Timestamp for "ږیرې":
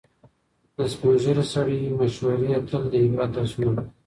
1.23-1.45